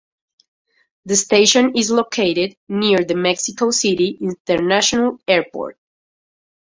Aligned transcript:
The 1.05 1.15
station 1.15 1.77
is 1.77 1.91
located 1.91 2.55
near 2.67 3.05
the 3.05 3.13
Mexico 3.13 3.69
City 3.69 4.17
International 4.19 5.19
Airport. 5.27 5.77